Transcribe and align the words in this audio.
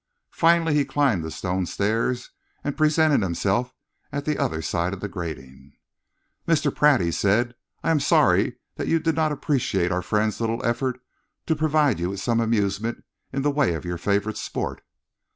Finally 0.33 0.73
he 0.73 0.83
climbed 0.83 1.23
the 1.23 1.29
stone 1.29 1.63
stairs 1.67 2.31
and 2.63 2.75
presented 2.75 3.21
himself 3.21 3.71
at 4.11 4.25
the 4.25 4.35
other 4.35 4.59
side 4.59 4.93
of 4.95 4.99
the 4.99 5.07
grating. 5.07 5.73
"Mr. 6.47 6.75
Pratt," 6.75 6.99
he 7.01 7.11
said, 7.11 7.53
"I 7.83 7.91
am 7.91 7.99
sorry 7.99 8.55
that 8.77 8.87
you 8.87 8.97
did 8.97 9.13
not 9.13 9.31
appreciate 9.31 9.91
our 9.91 10.01
friends' 10.01 10.41
little 10.41 10.65
effort 10.65 10.99
to 11.45 11.55
provide 11.55 11.99
you 11.99 12.09
with 12.09 12.19
some 12.19 12.39
amusement 12.39 13.03
in 13.31 13.43
the 13.43 13.51
way 13.51 13.75
of 13.75 13.85
your 13.85 13.99
favourite 13.99 14.37
sport." 14.39 14.81